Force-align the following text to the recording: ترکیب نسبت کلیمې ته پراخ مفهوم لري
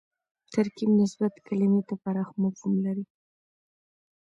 ترکیب 0.53 0.89
نسبت 1.01 1.33
کلیمې 1.47 1.81
ته 1.87 1.93
پراخ 2.03 2.29
مفهوم 2.41 2.73
لري 2.85 3.05